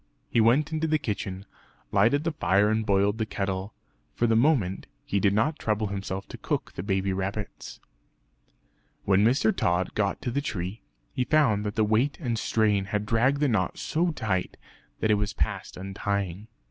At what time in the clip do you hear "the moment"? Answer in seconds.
4.25-4.87